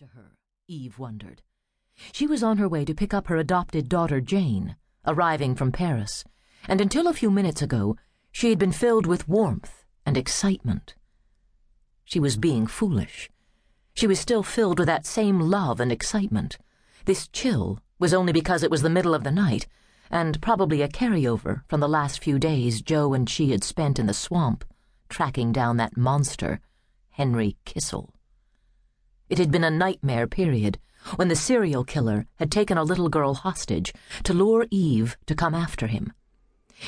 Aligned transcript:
to 0.00 0.06
her? 0.14 0.30
Eve 0.66 0.98
wondered. 0.98 1.42
She 2.10 2.26
was 2.26 2.42
on 2.42 2.56
her 2.56 2.66
way 2.66 2.86
to 2.86 2.94
pick 2.94 3.12
up 3.12 3.26
her 3.26 3.36
adopted 3.36 3.86
daughter 3.86 4.18
Jane, 4.18 4.76
arriving 5.06 5.54
from 5.54 5.72
Paris, 5.72 6.24
and 6.66 6.80
until 6.80 7.06
a 7.06 7.12
few 7.12 7.30
minutes 7.30 7.60
ago, 7.60 7.98
she 8.32 8.48
had 8.48 8.58
been 8.58 8.72
filled 8.72 9.04
with 9.04 9.28
warmth 9.28 9.84
and 10.06 10.16
excitement. 10.16 10.94
She 12.02 12.18
was 12.18 12.38
being 12.38 12.66
foolish. 12.66 13.28
She 13.92 14.06
was 14.06 14.18
still 14.18 14.42
filled 14.42 14.78
with 14.78 14.86
that 14.86 15.04
same 15.04 15.38
love 15.38 15.80
and 15.80 15.92
excitement. 15.92 16.56
This 17.04 17.28
chill 17.28 17.78
was 17.98 18.14
only 18.14 18.32
because 18.32 18.62
it 18.62 18.70
was 18.70 18.80
the 18.80 18.88
middle 18.88 19.12
of 19.12 19.22
the 19.22 19.30
night, 19.30 19.66
and 20.10 20.40
probably 20.40 20.80
a 20.80 20.88
carryover 20.88 21.60
from 21.68 21.80
the 21.80 21.88
last 21.88 22.24
few 22.24 22.38
days 22.38 22.80
Joe 22.80 23.12
and 23.12 23.28
she 23.28 23.50
had 23.50 23.62
spent 23.62 23.98
in 23.98 24.06
the 24.06 24.14
swamp, 24.14 24.64
tracking 25.10 25.52
down 25.52 25.76
that 25.76 25.98
monster, 25.98 26.58
Henry 27.10 27.58
Kistle. 27.66 28.14
It 29.30 29.38
had 29.38 29.52
been 29.52 29.62
a 29.62 29.70
nightmare 29.70 30.26
period 30.26 30.80
when 31.14 31.28
the 31.28 31.36
serial 31.36 31.84
killer 31.84 32.26
had 32.40 32.50
taken 32.50 32.76
a 32.76 32.82
little 32.82 33.08
girl 33.08 33.34
hostage 33.34 33.92
to 34.24 34.34
lure 34.34 34.66
Eve 34.72 35.16
to 35.26 35.36
come 35.36 35.54
after 35.54 35.86
him. 35.86 36.12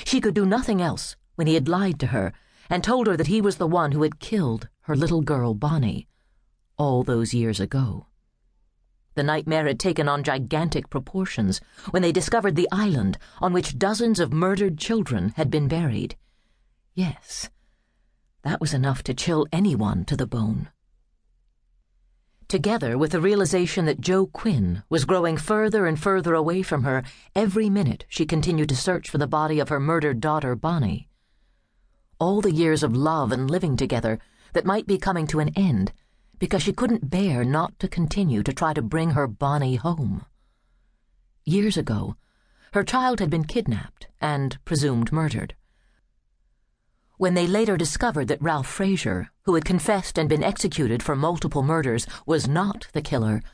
She 0.04 0.20
could 0.20 0.34
do 0.34 0.44
nothing 0.44 0.82
else 0.82 1.14
when 1.36 1.46
he 1.46 1.54
had 1.54 1.68
lied 1.68 2.00
to 2.00 2.08
her 2.08 2.32
and 2.68 2.82
told 2.82 3.06
her 3.06 3.16
that 3.16 3.28
he 3.28 3.40
was 3.40 3.58
the 3.58 3.66
one 3.68 3.92
who 3.92 4.02
had 4.02 4.18
killed 4.18 4.68
her 4.82 4.96
little 4.96 5.22
girl 5.22 5.54
Bonnie 5.54 6.08
all 6.76 7.04
those 7.04 7.32
years 7.32 7.60
ago. 7.60 8.06
The 9.14 9.22
nightmare 9.22 9.68
had 9.68 9.78
taken 9.78 10.08
on 10.08 10.24
gigantic 10.24 10.90
proportions 10.90 11.60
when 11.90 12.02
they 12.02 12.10
discovered 12.10 12.56
the 12.56 12.68
island 12.72 13.18
on 13.40 13.52
which 13.52 13.78
dozens 13.78 14.18
of 14.18 14.32
murdered 14.32 14.78
children 14.78 15.32
had 15.36 15.48
been 15.48 15.68
buried. 15.68 16.16
Yes, 16.92 17.50
that 18.42 18.60
was 18.60 18.74
enough 18.74 19.04
to 19.04 19.14
chill 19.14 19.46
anyone 19.52 20.04
to 20.06 20.16
the 20.16 20.26
bone. 20.26 20.70
Together 22.52 22.98
with 22.98 23.12
the 23.12 23.20
realization 23.22 23.86
that 23.86 24.02
Joe 24.02 24.26
Quinn 24.26 24.82
was 24.90 25.06
growing 25.06 25.38
further 25.38 25.86
and 25.86 25.98
further 25.98 26.34
away 26.34 26.60
from 26.60 26.82
her 26.82 27.02
every 27.34 27.70
minute 27.70 28.04
she 28.10 28.26
continued 28.26 28.68
to 28.68 28.76
search 28.76 29.08
for 29.08 29.16
the 29.16 29.26
body 29.26 29.58
of 29.58 29.70
her 29.70 29.80
murdered 29.80 30.20
daughter, 30.20 30.54
Bonnie. 30.54 31.08
All 32.20 32.42
the 32.42 32.52
years 32.52 32.82
of 32.82 32.94
love 32.94 33.32
and 33.32 33.50
living 33.50 33.74
together 33.74 34.18
that 34.52 34.66
might 34.66 34.86
be 34.86 34.98
coming 34.98 35.26
to 35.28 35.40
an 35.40 35.48
end 35.56 35.94
because 36.38 36.62
she 36.62 36.74
couldn't 36.74 37.08
bear 37.08 37.42
not 37.42 37.78
to 37.78 37.88
continue 37.88 38.42
to 38.42 38.52
try 38.52 38.74
to 38.74 38.82
bring 38.82 39.12
her 39.12 39.26
Bonnie 39.26 39.76
home. 39.76 40.26
Years 41.46 41.78
ago, 41.78 42.16
her 42.74 42.84
child 42.84 43.20
had 43.20 43.30
been 43.30 43.44
kidnapped 43.44 44.08
and 44.20 44.62
presumed 44.66 45.10
murdered. 45.10 45.54
When 47.22 47.34
they 47.34 47.46
later 47.46 47.76
discovered 47.76 48.26
that 48.26 48.42
Ralph 48.42 48.66
Frazier, 48.66 49.30
who 49.44 49.54
had 49.54 49.64
confessed 49.64 50.18
and 50.18 50.28
been 50.28 50.42
executed 50.42 51.04
for 51.04 51.14
multiple 51.14 51.62
murders, 51.62 52.04
was 52.26 52.48
not 52.48 52.88
the 52.94 53.00
killer, 53.00 53.44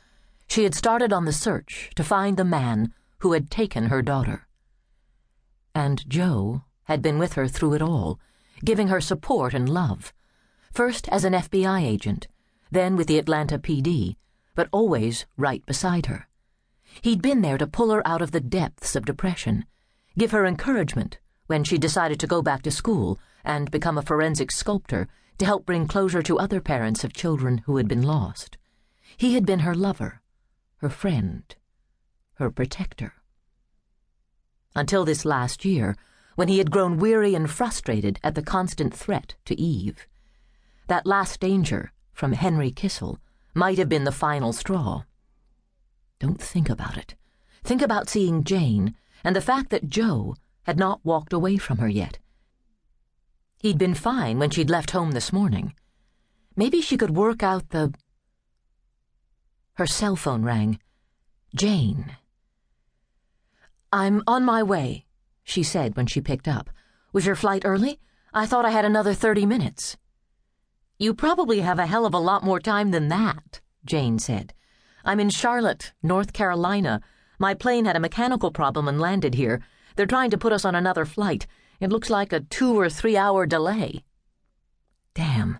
she 0.47 0.63
had 0.63 0.73
started 0.73 1.13
on 1.13 1.25
the 1.25 1.31
search 1.31 1.91
to 1.93 2.03
find 2.03 2.35
the 2.35 2.43
man 2.43 2.95
who 3.19 3.33
had 3.33 3.51
taken 3.51 3.89
her 3.89 4.01
daughter. 4.01 4.47
And 5.75 6.03
Joe 6.09 6.63
had 6.85 7.03
been 7.03 7.19
with 7.19 7.33
her 7.33 7.47
through 7.47 7.75
it 7.75 7.81
all, 7.83 8.19
giving 8.65 8.87
her 8.87 8.99
support 8.99 9.53
and 9.53 9.69
love 9.69 10.13
first 10.71 11.07
as 11.09 11.23
an 11.23 11.33
FBI 11.33 11.83
agent, 11.83 12.27
then 12.71 12.95
with 12.95 13.05
the 13.05 13.19
Atlanta 13.19 13.59
PD, 13.59 14.15
but 14.55 14.67
always 14.71 15.27
right 15.37 15.63
beside 15.67 16.07
her. 16.07 16.27
He'd 17.03 17.21
been 17.21 17.43
there 17.43 17.59
to 17.59 17.67
pull 17.67 17.91
her 17.91 18.01
out 18.07 18.23
of 18.23 18.31
the 18.31 18.41
depths 18.41 18.95
of 18.95 19.05
depression, 19.05 19.63
give 20.17 20.31
her 20.31 20.47
encouragement 20.47 21.19
when 21.49 21.63
she 21.63 21.79
decided 21.79 22.19
to 22.19 22.27
go 22.27 22.43
back 22.43 22.61
to 22.61 22.69
school 22.69 23.19
and 23.43 23.71
become 23.71 23.97
a 23.97 24.03
forensic 24.03 24.51
sculptor 24.51 25.07
to 25.39 25.45
help 25.45 25.65
bring 25.65 25.87
closure 25.87 26.21
to 26.21 26.37
other 26.37 26.61
parents 26.61 27.03
of 27.03 27.11
children 27.11 27.63
who 27.65 27.77
had 27.77 27.87
been 27.87 28.03
lost. 28.03 28.55
He 29.17 29.33
had 29.33 29.47
been 29.47 29.61
her 29.61 29.73
lover, 29.73 30.21
her 30.77 30.89
friend, 30.89 31.43
her 32.35 32.51
protector. 32.51 33.13
Until 34.75 35.03
this 35.03 35.25
last 35.25 35.65
year, 35.65 35.95
when 36.35 36.49
he 36.49 36.59
had 36.59 36.69
grown 36.69 36.97
weary 36.97 37.33
and 37.33 37.49
frustrated 37.49 38.19
at 38.23 38.35
the 38.35 38.43
constant 38.43 38.93
threat 38.93 39.33
to 39.45 39.59
Eve. 39.59 40.05
That 40.85 41.07
last 41.07 41.39
danger 41.39 41.91
from 42.13 42.33
Henry 42.33 42.69
Kistle 42.69 43.17
might 43.55 43.79
have 43.79 43.89
been 43.89 44.03
the 44.03 44.11
final 44.11 44.53
straw. 44.53 45.01
Don't 46.19 46.39
think 46.39 46.69
about 46.69 46.95
it. 46.95 47.15
Think 47.63 47.81
about 47.81 48.07
seeing 48.07 48.43
Jane 48.43 48.93
and 49.23 49.35
the 49.35 49.41
fact 49.41 49.71
that 49.71 49.89
Joe 49.89 50.35
had 50.63 50.77
not 50.77 51.03
walked 51.03 51.33
away 51.33 51.57
from 51.57 51.77
her 51.77 51.87
yet. 51.87 52.19
He'd 53.59 53.77
been 53.77 53.93
fine 53.93 54.39
when 54.39 54.49
she'd 54.49 54.69
left 54.69 54.91
home 54.91 55.11
this 55.11 55.33
morning. 55.33 55.73
Maybe 56.55 56.81
she 56.81 56.97
could 56.97 57.15
work 57.15 57.43
out 57.43 57.69
the. 57.69 57.93
Her 59.73 59.87
cell 59.87 60.15
phone 60.15 60.43
rang. 60.43 60.79
Jane. 61.55 62.15
I'm 63.91 64.21
on 64.27 64.43
my 64.43 64.61
way, 64.61 65.05
she 65.43 65.63
said 65.63 65.97
when 65.97 66.05
she 66.05 66.21
picked 66.21 66.47
up. 66.47 66.69
Was 67.11 67.25
your 67.25 67.35
flight 67.35 67.63
early? 67.65 67.99
I 68.33 68.45
thought 68.45 68.65
I 68.65 68.69
had 68.69 68.85
another 68.85 69.13
thirty 69.13 69.45
minutes. 69.45 69.97
You 70.99 71.13
probably 71.13 71.61
have 71.61 71.79
a 71.79 71.87
hell 71.87 72.05
of 72.05 72.13
a 72.13 72.19
lot 72.19 72.43
more 72.43 72.59
time 72.59 72.91
than 72.91 73.07
that, 73.07 73.61
Jane 73.85 74.19
said. 74.19 74.53
I'm 75.03 75.19
in 75.19 75.29
Charlotte, 75.29 75.93
North 76.03 76.33
Carolina. 76.33 77.01
My 77.39 77.53
plane 77.53 77.85
had 77.85 77.95
a 77.95 78.01
mechanical 78.01 78.51
problem 78.51 78.87
and 78.87 78.99
landed 78.99 79.33
here. 79.33 79.61
They're 79.99 80.05
trying 80.05 80.29
to 80.29 80.37
put 80.37 80.53
us 80.53 80.63
on 80.63 80.75
another 80.75 81.03
flight. 81.03 81.45
It 81.81 81.89
looks 81.89 82.09
like 82.09 82.31
a 82.31 82.39
two 82.39 82.79
or 82.79 82.89
three 82.89 83.17
hour 83.17 83.45
delay. 83.45 84.05
Damn. 85.13 85.59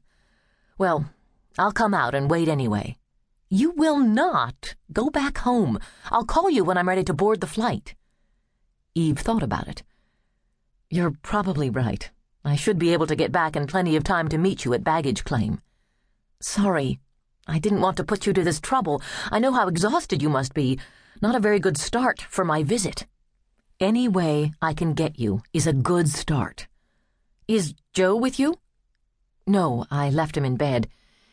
Well, 0.77 1.11
I'll 1.57 1.73
come 1.73 1.93
out 1.93 2.15
and 2.15 2.31
wait 2.31 2.47
anyway. 2.47 2.95
You 3.49 3.71
will 3.71 3.99
not. 3.99 4.75
Go 4.93 5.09
back 5.09 5.39
home. 5.39 5.77
I'll 6.09 6.23
call 6.23 6.49
you 6.49 6.63
when 6.63 6.77
I'm 6.77 6.87
ready 6.87 7.03
to 7.03 7.13
board 7.13 7.41
the 7.41 7.47
flight. 7.47 7.95
Eve 8.95 9.19
thought 9.19 9.43
about 9.43 9.67
it. 9.67 9.83
You're 10.89 11.17
probably 11.21 11.69
right. 11.69 12.09
I 12.45 12.55
should 12.55 12.79
be 12.79 12.93
able 12.93 13.07
to 13.07 13.17
get 13.17 13.33
back 13.33 13.57
in 13.57 13.67
plenty 13.67 13.97
of 13.97 14.05
time 14.05 14.29
to 14.29 14.37
meet 14.37 14.63
you 14.63 14.73
at 14.73 14.85
baggage 14.85 15.25
claim. 15.25 15.59
Sorry. 16.39 17.01
I 17.45 17.59
didn't 17.59 17.81
want 17.81 17.97
to 17.97 18.05
put 18.05 18.25
you 18.25 18.31
to 18.31 18.43
this 18.45 18.61
trouble. 18.61 19.01
I 19.31 19.39
know 19.39 19.51
how 19.51 19.67
exhausted 19.67 20.21
you 20.21 20.29
must 20.29 20.53
be. 20.53 20.79
Not 21.21 21.35
a 21.35 21.41
very 21.41 21.59
good 21.59 21.77
start 21.77 22.21
for 22.21 22.45
my 22.45 22.63
visit. 22.63 23.05
Any 23.79 24.09
way 24.09 24.51
I 24.61 24.73
can 24.73 24.93
get 24.93 25.17
you 25.17 25.41
is 25.53 25.65
a 25.65 25.71
good 25.71 26.09
start. 26.09 26.67
Is 27.47 27.75
Joe 27.93 28.13
with 28.13 28.37
you? 28.37 28.55
No, 29.47 29.85
I 29.89 30.09
left 30.09 30.35
him 30.35 30.43
in 30.43 30.57
bed. 30.57 30.89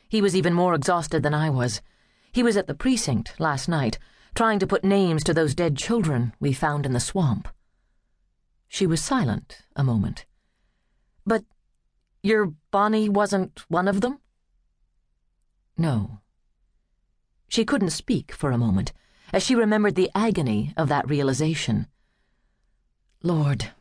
He 0.08 0.22
was 0.22 0.36
even 0.36 0.54
more 0.54 0.72
exhausted 0.72 1.24
than 1.24 1.34
I 1.34 1.50
was. 1.50 1.82
He 2.30 2.44
was 2.44 2.56
at 2.56 2.68
the 2.68 2.74
precinct 2.74 3.40
last 3.40 3.68
night, 3.68 3.98
trying 4.36 4.60
to 4.60 4.66
put 4.66 4.84
names 4.84 5.24
to 5.24 5.34
those 5.34 5.56
dead 5.56 5.76
children 5.76 6.34
we 6.38 6.52
found 6.52 6.86
in 6.86 6.92
the 6.92 7.00
swamp. 7.00 7.48
She 8.68 8.86
was 8.86 9.02
silent 9.02 9.62
a 9.74 9.82
moment. 9.82 10.24
But 11.26 11.42
your 12.22 12.52
Bonnie 12.70 13.08
wasn't 13.08 13.64
one 13.68 13.88
of 13.88 14.02
them? 14.02 14.20
No. 15.76 16.20
She 17.48 17.64
couldn't 17.64 17.90
speak 17.90 18.30
for 18.30 18.52
a 18.52 18.58
moment 18.58 18.92
as 19.32 19.42
she 19.42 19.56
remembered 19.56 19.96
the 19.96 20.12
agony 20.14 20.72
of 20.76 20.88
that 20.88 21.10
realization. 21.10 21.88
Lord, 23.22 23.72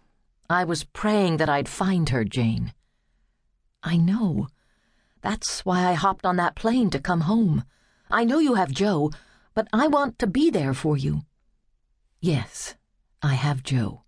I 0.50 0.64
was 0.64 0.84
praying 0.84 1.38
that 1.38 1.50
I'd 1.50 1.70
find 1.70 2.10
her, 2.10 2.24
Jane. 2.24 2.74
I 3.84 3.98
know. 3.98 4.48
That's 5.22 5.66
why 5.66 5.86
I 5.86 5.94
hopped 5.94 6.26
on 6.26 6.38
that 6.38 6.56
plane 6.56 6.90
to 6.92 7.00
come 7.00 7.22
home. 7.22 7.64
I 8.10 8.24
know 8.24 8.40
you 8.40 8.54
have 8.54 8.72
Joe, 8.72 9.12
but 9.54 9.68
I 9.74 9.88
want 9.88 10.20
to 10.20 10.28
be 10.28 10.50
there 10.50 10.74
for 10.74 10.98
you. 10.98 11.22
Yes, 12.20 12.76
I 13.22 13.34
have 13.34 13.64
Joe. 13.64 14.04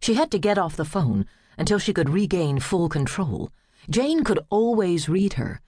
She 0.00 0.14
had 0.14 0.30
to 0.32 0.38
get 0.38 0.58
off 0.58 0.76
the 0.76 0.84
phone 0.84 1.26
until 1.56 1.78
she 1.78 1.92
could 1.92 2.10
regain 2.10 2.60
full 2.60 2.88
control. 2.88 3.50
Jane 3.88 4.24
could 4.24 4.40
always 4.50 5.08
read 5.08 5.34
her. 5.34 5.60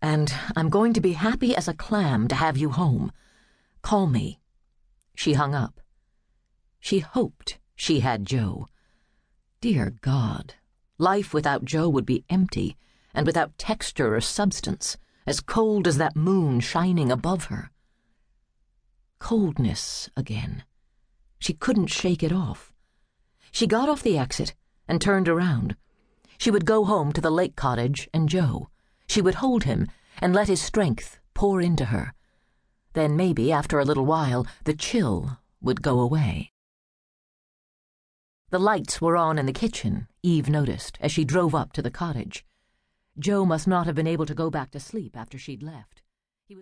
And 0.00 0.32
I'm 0.56 0.70
going 0.70 0.92
to 0.94 1.00
be 1.00 1.12
happy 1.12 1.56
as 1.56 1.68
a 1.68 1.74
clam 1.74 2.28
to 2.28 2.34
have 2.34 2.56
you 2.56 2.70
home. 2.70 3.12
Call 3.82 4.06
me. 4.06 4.40
She 5.14 5.34
hung 5.34 5.54
up. 5.54 5.80
She 6.84 6.98
hoped 6.98 7.58
she 7.74 8.00
had 8.00 8.26
Joe. 8.26 8.68
Dear 9.62 9.94
God, 10.02 10.56
life 10.98 11.32
without 11.32 11.64
Joe 11.64 11.88
would 11.88 12.04
be 12.04 12.26
empty 12.28 12.76
and 13.14 13.24
without 13.24 13.56
texture 13.56 14.14
or 14.14 14.20
substance, 14.20 14.98
as 15.26 15.40
cold 15.40 15.88
as 15.88 15.96
that 15.96 16.14
moon 16.14 16.60
shining 16.60 17.10
above 17.10 17.44
her. 17.44 17.70
Coldness 19.18 20.10
again. 20.14 20.64
She 21.38 21.54
couldn't 21.54 21.86
shake 21.86 22.22
it 22.22 22.32
off. 22.32 22.70
She 23.50 23.66
got 23.66 23.88
off 23.88 24.02
the 24.02 24.18
exit 24.18 24.54
and 24.86 25.00
turned 25.00 25.26
around. 25.26 25.76
She 26.36 26.50
would 26.50 26.66
go 26.66 26.84
home 26.84 27.14
to 27.14 27.22
the 27.22 27.30
lake 27.30 27.56
cottage 27.56 28.10
and 28.12 28.28
Joe. 28.28 28.68
She 29.06 29.22
would 29.22 29.36
hold 29.36 29.64
him 29.64 29.88
and 30.18 30.34
let 30.34 30.48
his 30.48 30.60
strength 30.60 31.18
pour 31.32 31.62
into 31.62 31.86
her. 31.86 32.12
Then 32.92 33.16
maybe, 33.16 33.50
after 33.50 33.78
a 33.78 33.86
little 33.86 34.04
while, 34.04 34.46
the 34.64 34.74
chill 34.74 35.38
would 35.62 35.80
go 35.80 35.98
away. 35.98 36.50
The 38.54 38.60
lights 38.60 39.00
were 39.00 39.16
on 39.16 39.36
in 39.36 39.46
the 39.46 39.52
kitchen, 39.52 40.06
Eve 40.22 40.48
noticed, 40.48 40.96
as 41.00 41.10
she 41.10 41.24
drove 41.24 41.56
up 41.56 41.72
to 41.72 41.82
the 41.82 41.90
cottage. 41.90 42.46
Joe 43.18 43.44
must 43.44 43.66
not 43.66 43.86
have 43.86 43.96
been 43.96 44.06
able 44.06 44.26
to 44.26 44.32
go 44.32 44.48
back 44.48 44.70
to 44.70 44.78
sleep 44.78 45.16
after 45.16 45.36
she'd 45.36 45.60
left. 45.60 46.03